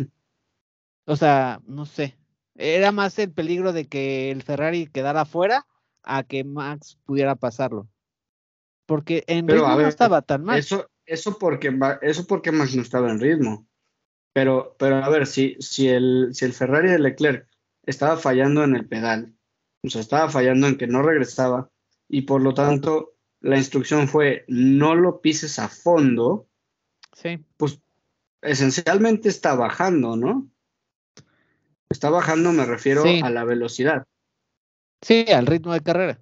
[1.05, 2.17] O sea, no sé.
[2.55, 5.67] Era más el peligro de que el Ferrari quedara fuera
[6.03, 7.87] a que Max pudiera pasarlo.
[8.85, 10.59] Porque en ritmo no estaba tan mal.
[10.59, 13.67] Eso, eso porque, eso porque Max no estaba en ritmo.
[14.33, 17.47] Pero, pero a ver, si, si, el, si el Ferrari de Leclerc
[17.85, 19.33] estaba fallando en el pedal,
[19.83, 21.69] o sea, estaba fallando en que no regresaba,
[22.09, 26.47] y por lo tanto la instrucción fue no lo pises a fondo,
[27.13, 27.43] sí.
[27.57, 27.79] pues
[28.41, 30.49] esencialmente está bajando, ¿no?
[31.89, 34.05] Está bajando, me refiero a la velocidad.
[35.01, 36.19] Sí, al ritmo de carrera.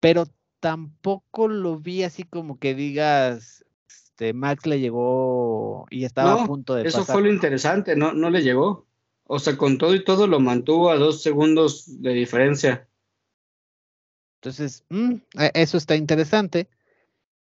[0.00, 0.26] Pero
[0.60, 6.74] tampoco lo vi así como que digas, este, Max le llegó y estaba a punto
[6.74, 8.86] de eso fue lo interesante, no, no le llegó.
[9.30, 12.88] O sea, con todo y todo lo mantuvo a dos segundos de diferencia.
[14.40, 16.68] Entonces, mm, e, eso está interesante.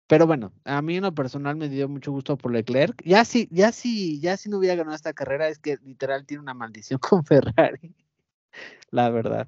[0.07, 3.01] Pero bueno, a mí en lo personal me dio mucho gusto por Leclerc.
[3.05, 6.41] Ya si, ya si, ya si no hubiera ganado esta carrera, es que literal tiene
[6.41, 7.93] una maldición con Ferrari.
[8.91, 9.47] La verdad.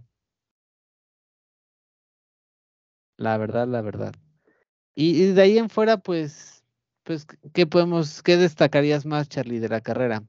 [3.20, 4.16] La verdad, la verdad.
[4.96, 6.64] Y, de ahí en fuera, pues,
[7.04, 10.24] pues, ¿qué podemos, qué destacarías más, Charlie, de la carrera?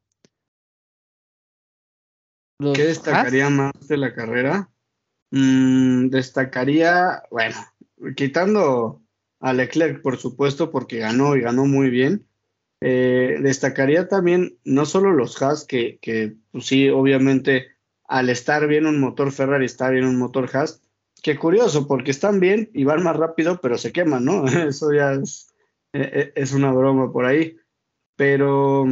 [2.74, 4.70] ¿Qué destacaría más de la carrera?
[5.30, 7.56] Mm, destacaría, bueno,
[8.16, 9.00] quitando
[9.38, 12.26] a Leclerc, por supuesto, porque ganó y ganó muy bien.
[12.80, 17.68] Eh, destacaría también no solo los Haas, que, que pues sí, obviamente,
[18.08, 20.82] al estar bien un motor Ferrari, está bien un motor Haas,
[21.22, 24.44] Qué curioso, porque están bien y van más rápido, pero se queman, ¿no?
[24.68, 25.54] Eso ya es,
[25.92, 27.56] e, e, es una broma por ahí.
[28.16, 28.86] Pero,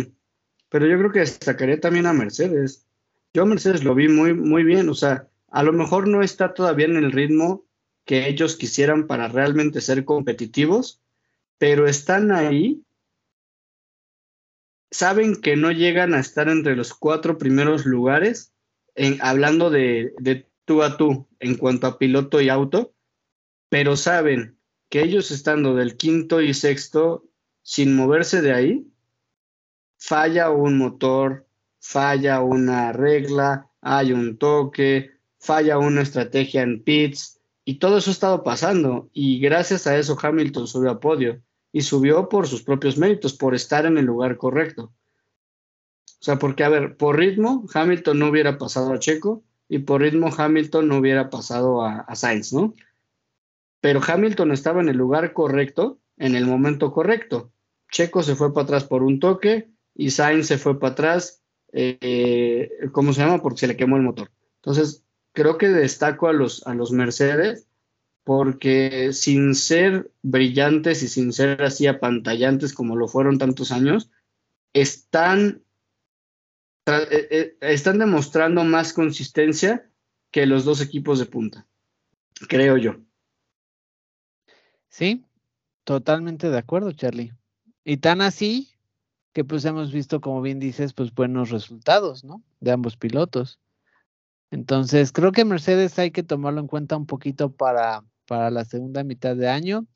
[0.69, 2.87] pero yo creo que destacaría también a Mercedes.
[3.33, 6.55] Yo a Mercedes lo vi muy, muy bien, o sea, a lo mejor no está
[6.55, 7.64] todavía en el ritmo
[8.05, 11.03] que ellos quisieran para realmente ser competitivos,
[11.59, 12.83] pero están ahí.
[14.91, 18.55] Saben que no llegan a estar entre los cuatro primeros lugares,
[18.95, 22.95] en, hablando de tú a tú en cuanto a piloto y auto,
[23.71, 24.59] pero saben
[24.91, 27.25] que ellos estando del quinto y sexto
[27.63, 28.87] sin moverse de ahí,
[29.97, 31.49] falla un motor,
[31.81, 38.13] falla una regla, hay un toque, falla una estrategia en pits y todo eso ha
[38.13, 42.99] estado pasando y gracias a eso Hamilton subió a podio y subió por sus propios
[42.99, 44.93] méritos, por estar en el lugar correcto.
[46.21, 50.01] O sea, porque a ver, por ritmo, Hamilton no hubiera pasado a Checo, y por
[50.01, 52.75] ritmo Hamilton no hubiera pasado a, Sainz, ¿no?
[53.81, 57.53] Pero Hamilton estaba en el lugar correcto, en el momento correcto.
[57.91, 62.71] Checo se fue para atrás por un toque y Sainz se fue para atrás, eh,
[62.93, 63.43] ¿cómo se llama?
[63.43, 64.31] Porque se le quemó el motor.
[64.57, 67.69] Entonces, creo que destaco a los, a los Mercedes
[68.29, 74.11] porque sin ser brillantes y sin ser así apantallantes como lo fueron tantos años,
[74.75, 75.63] están,
[77.61, 79.90] están demostrando más consistencia
[80.31, 81.66] que los dos equipos de punta,
[82.48, 82.96] creo yo.
[84.88, 85.24] Sí,
[85.85, 87.33] totalmente de acuerdo, Charlie.
[87.85, 88.70] Y tan así
[89.33, 92.42] que pues hemos visto, como bien dices, pues buenos resultados, ¿no?
[92.61, 93.61] De ambos pilotos.
[94.51, 99.05] Entonces, creo que Mercedes hay que tomarlo en cuenta un poquito para, para la segunda
[99.05, 99.87] mitad de año.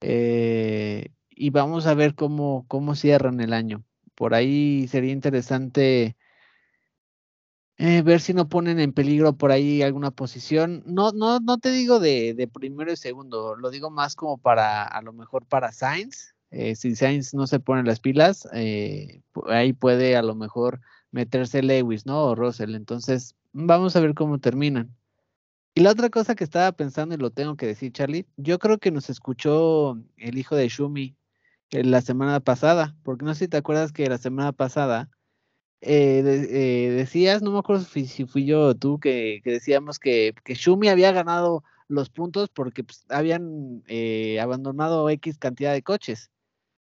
[0.00, 3.82] Eh, y vamos a ver cómo, cómo cierran el año.
[4.22, 6.16] Por ahí sería interesante
[7.76, 10.84] eh, ver si no ponen en peligro por ahí alguna posición.
[10.86, 14.84] No, no, no te digo de, de primero y segundo, lo digo más como para,
[14.84, 16.36] a lo mejor para Sainz.
[16.52, 20.80] Eh, si Sainz no se pone las pilas, ahí puede a lo mejor
[21.10, 22.22] meterse Lewis, ¿no?
[22.26, 22.76] O Russell.
[22.76, 24.94] Entonces, vamos a ver cómo terminan.
[25.74, 28.78] Y la otra cosa que estaba pensando, y lo tengo que decir, Charlie, yo creo
[28.78, 31.21] que nos escuchó el hijo de Shumi eh,
[31.72, 35.10] la semana pasada, porque no sé si te acuerdas que la semana pasada
[35.80, 40.54] eh, eh, decías, no me acuerdo si, fui yo o tú, que, decíamos que, que,
[40.54, 43.82] Shumi había ganado los puntos porque pues, habían
[44.40, 46.30] abandonado X cantidad de coches.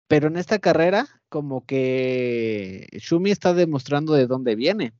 [0.08, 4.92] Pero en esta carrera, como que Shumi está demostrando de dónde viene.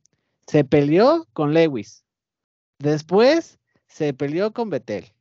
[0.46, 2.04] Se peleó con Lewis.
[2.78, 5.15] Después se peleó con Betel.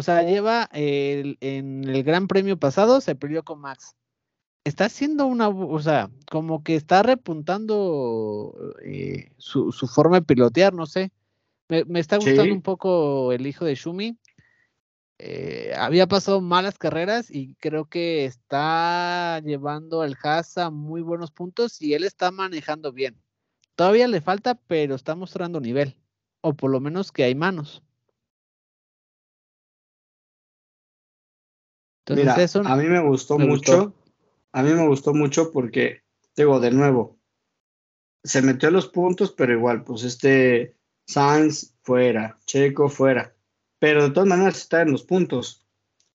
[0.00, 3.96] O sea, lleva el, en el Gran Premio pasado, se peleó con Max.
[4.64, 10.86] Está haciendo una, o sea, como que está repuntando eh, su, forma de pilotear, no
[10.86, 11.12] sé.
[11.68, 14.18] Me, está gustando un poco el hijo de Shumi.
[15.18, 21.30] Eh, había pasado malas carreras y creo que está llevando al Haas a muy buenos
[21.30, 23.20] puntos y él está manejando bien.
[23.74, 25.94] Todavía le falta, pero está mostrando nivel.
[26.40, 27.82] O por lo menos que hay manos.
[32.06, 33.94] Entonces, Mira, a mí me gustó mucho.
[34.52, 36.02] A mí me gustó mucho porque,
[36.36, 37.18] digo, de nuevo,
[38.24, 43.34] se metió a los puntos, pero igual, pues este Sainz fuera, Checo fuera.
[43.78, 45.66] Pero de todas maneras está en los puntos.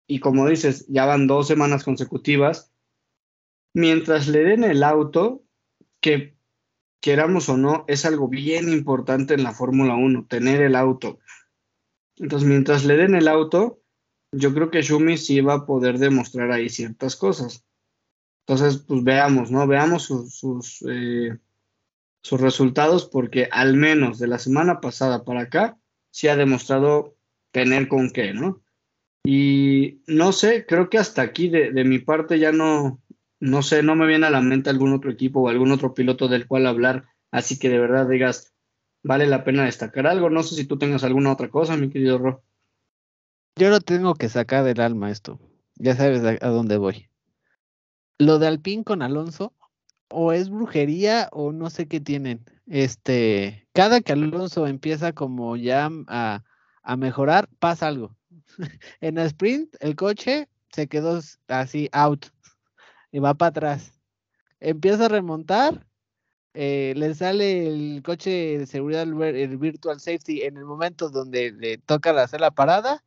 [0.08, 2.72] Y como dices, ya van dos semanas consecutivas.
[3.74, 5.44] Mientras le den el auto,
[6.00, 6.38] que
[7.02, 11.20] queramos o no, es algo bien importante en la Fórmula 1, tener el auto.
[12.18, 13.82] Entonces, mientras le den el auto,
[14.38, 17.66] yo creo que Shumi sí va a poder demostrar ahí ciertas cosas.
[18.48, 19.66] Entonces, pues veamos, ¿no?
[19.68, 21.38] Veamos sus, sus, eh,
[22.22, 25.78] sus resultados porque al menos de la semana pasada para acá,
[26.12, 27.16] sí ha demostrado
[27.52, 28.62] tener con qué, ¿no?
[29.24, 33.02] Y no sé, creo que hasta aquí de, de mi parte ya no,
[33.40, 36.28] no sé, no me viene a la mente algún otro equipo o algún otro piloto
[36.28, 38.56] del cual hablar, así que de verdad digas,
[39.06, 40.30] vale la pena destacar algo.
[40.30, 42.44] No sé si tú tengas alguna otra cosa, mi querido Ro.
[43.58, 45.40] Yo lo tengo que sacar del alma esto.
[45.76, 47.10] Ya sabes a, dónde voy.
[48.18, 49.54] Lo de Alpín con Alonso,
[50.10, 52.44] o es brujería o no sé qué tienen.
[52.68, 56.44] Este, cada que Alonso empieza como ya a,
[56.84, 58.18] a mejorar, pasa algo.
[59.00, 62.26] en el sprint, el coche se quedó así out
[63.10, 63.94] y va para atrás.
[64.60, 65.88] Empieza a remontar,
[66.54, 71.78] eh, le sale el coche de seguridad, el virtual safety, en el momento donde le
[71.78, 73.02] toca hacer la parada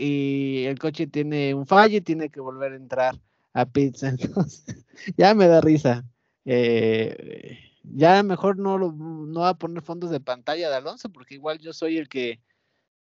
[0.00, 3.16] y el coche tiene un fallo y tiene que volver a entrar
[3.52, 4.04] a pits.
[5.16, 6.04] ya me da risa.
[6.44, 11.34] Eh, ya mejor no, lo, no va a poner fondos de pantalla de Alonso porque
[11.34, 12.40] igual yo soy el que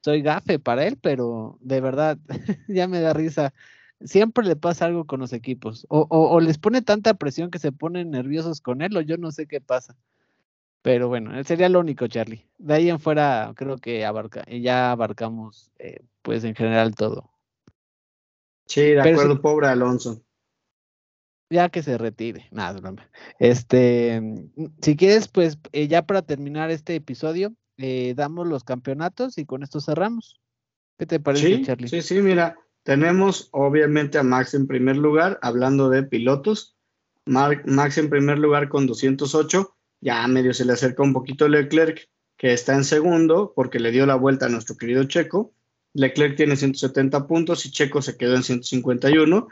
[0.02, 2.18] soy gafe para él, pero de verdad
[2.68, 3.54] ya me da risa
[4.02, 5.86] siempre le pasa algo con los equipos.
[5.90, 9.48] O, les pone tanta presión que se ponen nerviosos con él, o yo no sé
[9.48, 9.96] qué pasa.
[10.82, 12.48] Pero bueno, él sería lo único, Charlie.
[12.58, 17.32] De ahí en fuera, creo que abarca, ya abarcamos, eh, pues en general todo.
[18.66, 20.22] Sí, de acuerdo, pobre Alonso.
[21.50, 22.48] Ya que se retire.
[22.52, 22.96] Nada, no,
[23.40, 24.22] Este,
[24.82, 29.64] si quieres, pues eh, ya para terminar este episodio, eh, damos los campeonatos y con
[29.64, 30.40] esto cerramos.
[30.98, 31.88] ¿Qué te parece, Charlie?
[31.88, 36.76] Sí, sí, mira, tenemos obviamente a Max en primer lugar, hablando de pilotos.
[37.26, 42.54] Max en primer lugar con 208, ya medio se le acerca un poquito Leclerc, que
[42.54, 45.54] está en segundo porque le dio la vuelta a nuestro querido Checo.
[45.94, 49.48] Leclerc tiene 170 puntos y Checo se quedó en 151.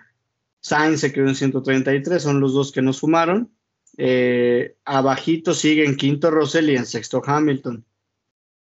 [0.62, 3.52] Sainz se quedó en 133, son los dos que nos sumaron.
[3.98, 7.84] Eh, abajito sigue en quinto Russell y en sexto Hamilton.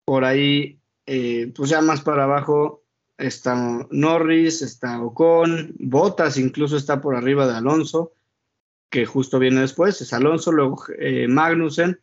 [0.04, 2.82] Por ahí, eh, pues ya más para abajo,
[3.18, 8.12] está Norris, está Ocon, Bottas incluso está por arriba de Alonso,
[8.90, 12.00] que justo viene después, es Alonso, luego eh, Magnussen,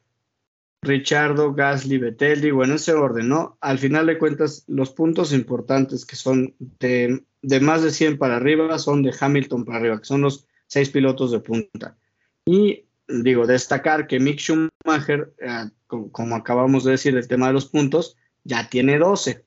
[0.82, 3.58] Richardo, Gasly, Vettel, digo, en ese orden, ¿no?
[3.62, 7.24] Al final de cuentas, los puntos importantes que son de,
[7.62, 11.32] más de 100 para arriba son de Hamilton para arriba, que son los seis pilotos
[11.32, 11.98] de punta.
[12.46, 17.66] Y digo, destacar que Mick Schumacher, eh, como, acabamos de decir, el tema de los
[17.66, 19.44] puntos, ya tiene 12.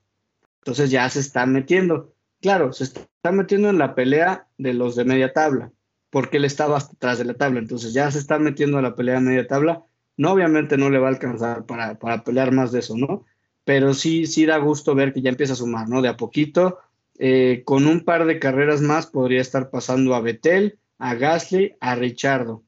[0.59, 2.13] Entonces ya se está metiendo.
[2.41, 5.71] Claro, se está metiendo en la pelea de los de media tabla,
[6.11, 7.59] porque él estaba atrás de la tabla.
[7.59, 9.85] Entonces ya se está metiendo en la pelea de media tabla
[10.21, 13.25] no, obviamente no le va a alcanzar para, pelear más de eso, ¿no?
[13.63, 16.01] Pero sí, sí da gusto ver que ya empieza a sumar, ¿no?
[16.01, 16.77] De a poquito,
[17.17, 21.95] eh, con un par de carreras más podría estar pasando a Betel, a Gasly, a
[21.95, 22.63] Richardo.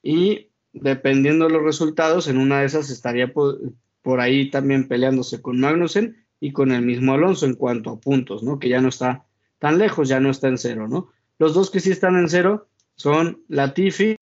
[0.00, 5.58] Y dependiendo de los resultados, en una de esas estaría por ahí también peleándose con
[5.58, 8.60] Magnussen y con el mismo Alonso en cuanto a puntos, ¿no?
[8.60, 9.24] Que ya no está
[9.58, 11.10] tan lejos, ya no está en cero, ¿no?
[11.38, 14.16] Los dos que sí están en cero son Latifi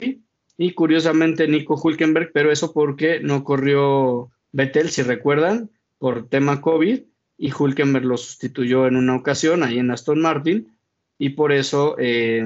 [0.57, 7.01] y curiosamente Nico Hulkenberg, pero eso porque no corrió Vettel, si recuerdan, por tema COVID,
[7.39, 10.77] y Hulkenberg lo sustituyó en una ocasión ahí en Aston Martin,
[11.19, 12.45] y por eso, eh,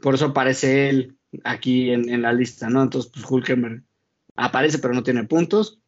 [0.00, 2.82] por eso aparece él aquí en, la lista, ¿no?
[2.82, 3.82] Entonces, pues Hulkenberg
[4.36, 5.80] aparece, pero no tiene puntos.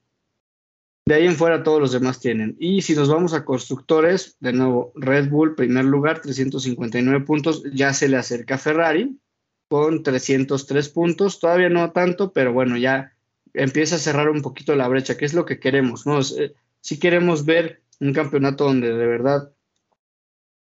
[1.07, 2.57] De ahí en fuera todos los demás tienen.
[2.61, 7.93] Y si nos vamos a constructores, de nuevo, Red Bull, primer lugar, 359 puntos, ya
[7.93, 9.19] se le acerca a Ferrari,
[9.73, 13.15] con 303 puntos, todavía no tanto, pero bueno, ya
[13.55, 16.21] empieza a cerrar un poquito la brecha, que es lo que queremos, ¿no?
[16.21, 16.53] Eh,
[16.83, 19.51] si queremos ver un campeonato donde de verdad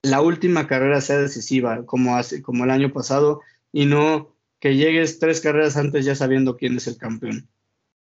[0.03, 3.41] la última carrera sea decisiva, como, hace, como el año pasado,
[3.73, 7.49] y no que llegues tres carreras antes ya sabiendo quién es el campeón.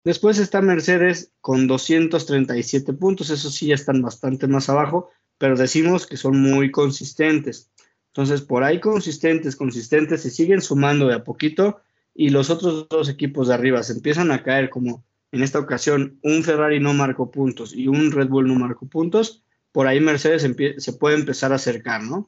[0.03, 6.05] Después está Mercedes con 237 puntos, eso sí ya están bastante más abajo, pero decimos
[6.05, 7.71] que son muy consistentes.
[8.17, 11.81] Entonces, por ahí consistentes, consistentes, se siguen sumando de a poquito
[12.15, 16.17] y los otros dos equipos de arriba se empiezan a caer como en esta ocasión
[16.23, 20.51] un Ferrari no marcó puntos y un Red Bull no marcó puntos, por ahí Mercedes
[20.79, 22.27] se puede empezar a acercar, ¿no?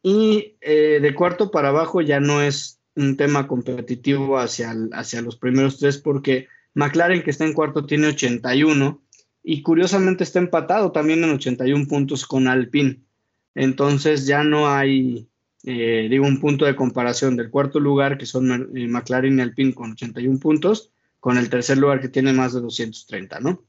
[0.00, 5.34] Y eh, de cuarto para abajo ya no es un tema competitivo hacia, hacia los
[5.34, 9.02] primeros tres porque McLaren que está en cuarto tiene 81
[9.42, 13.00] y curiosamente está empatado también en 81 puntos con Alpine.
[13.56, 15.30] Entonces ya no hay,
[15.64, 19.74] eh, digo, un punto de comparación del cuarto lugar, que son eh, McLaren y Alpine
[19.74, 23.64] con 81 puntos, con el tercer lugar que tiene más de 230, ¿no?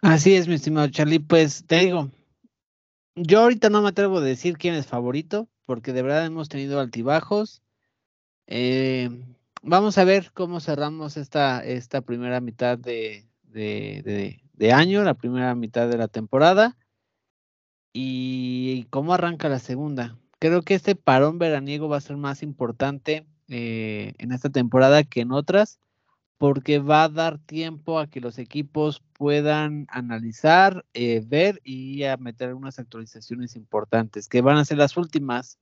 [0.00, 1.18] Así es, mi estimado Charlie.
[1.18, 2.10] Pues te digo,
[3.16, 6.80] yo ahorita no me atrevo a decir quién es favorito, porque de verdad hemos tenido
[6.80, 7.62] altibajos.
[8.46, 9.10] Eh,
[9.62, 15.88] vamos a ver cómo cerramos esta, esta primera mitad de, de, año, la primera mitad
[15.88, 16.76] de la temporada.
[17.92, 20.16] Y cómo arranca la segunda.
[20.38, 25.22] Creo que este parón veraniego va a ser más importante eh, en esta temporada que
[25.22, 25.80] en otras,
[26.36, 32.16] porque va a dar tiempo a que los equipos puedan analizar, eh, ver y a
[32.16, 35.58] meter unas actualizaciones importantes, que van a ser las últimas.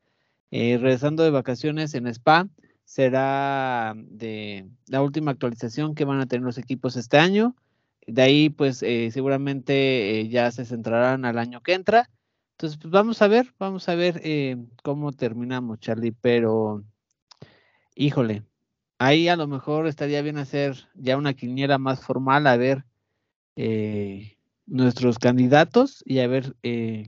[0.53, 2.49] Eh, regresando de vacaciones en Spa,
[2.85, 7.57] será de la última actualización que van a tener los equipos este año.
[8.07, 12.09] De ahí, pues eh, seguramente eh, ya se centrarán al año que entra.
[12.53, 16.13] Entonces, pues vamos a ver, vamos a ver eh, cómo terminamos, Charlie.
[16.13, 16.85] Pero,
[17.95, 18.45] híjole,
[18.99, 22.85] ahí a lo mejor estaría bien hacer ya una quiniela más formal, a ver
[24.67, 26.57] nuestros candidatos y a ver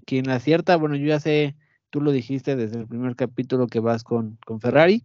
[0.07, 0.77] quién acierta.
[0.77, 1.57] Bueno, yo ya sé,
[1.91, 5.05] tú lo dijiste desde el primer capítulo que vas con, con Ferrari.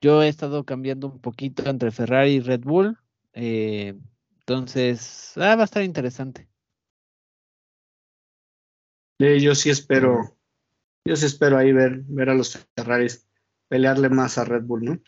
[0.00, 2.98] Yo he estado cambiando un poquito entre Ferrari y Red Bull.
[3.34, 3.94] Eh,
[4.50, 6.48] entonces, ah, va a estar interesante.
[9.20, 10.36] yo sí espero,
[11.04, 13.28] yo sí espero ahí ver, ver a los Ferraris
[13.68, 15.00] pelearle más a Red Bull, ¿no?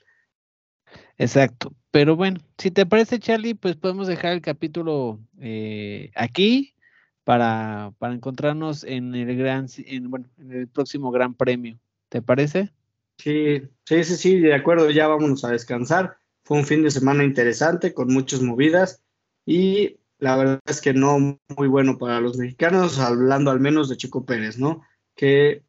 [1.18, 1.74] Exacto.
[1.90, 6.76] Pero bueno, si te parece, Charlie, pues podemos dejar el capítulo eh, aquí
[7.24, 11.80] para, para, encontrarnos en el gran, en, bueno, en el próximo Gran Premio.
[12.11, 12.70] ¿Te parece?
[13.18, 16.16] Sí, sí, sí, sí, de acuerdo, ya vámonos a descansar.
[16.45, 19.03] Fue un fin de semana interesante, con muchas movidas
[19.45, 23.97] y la verdad es que no muy bueno para los mexicanos, hablando al menos de
[23.97, 24.82] Chico Pérez, ¿no?
[25.16, 25.64] Que,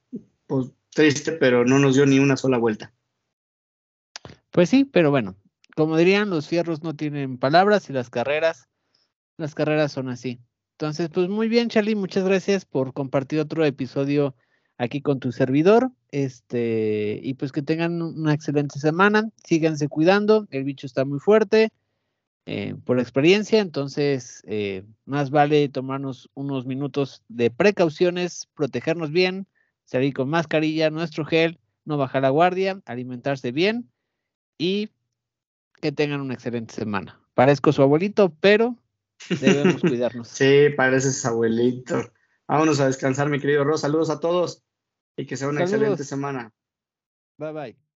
[0.45, 2.93] pues, triste, pero no nos dio ni una sola vuelta.
[4.51, 5.35] Pues sí, pero bueno,
[5.75, 8.69] como dirían, los fierros no tienen palabras y las carreras,
[9.37, 10.39] las carreras son así.
[10.77, 14.35] Entonces, pues muy bien, Charlie, muchas gracias por compartir otro episodio
[14.77, 15.89] aquí con tu servidor.
[16.11, 21.71] Este, y pues que tengan una excelente semana, síganse cuidando, el bicho está muy fuerte
[22.45, 29.47] eh, por experiencia, entonces eh, más vale tomarnos unos minutos de precauciones, protegernos bien,
[29.85, 33.89] salir con mascarilla, nuestro gel, no bajar la guardia, alimentarse bien
[34.57, 34.89] y
[35.81, 37.19] que tengan una excelente semana.
[37.33, 38.77] Parezco su abuelito, pero
[39.29, 40.27] debemos cuidarnos.
[40.27, 42.11] Sí, pareces abuelito.
[42.47, 43.81] Vámonos a descansar, mi querido Ros.
[43.81, 44.63] Saludos a todos
[45.15, 45.79] y que sea una Saludos.
[45.79, 46.51] excelente semana.
[47.37, 47.92] Bye bye.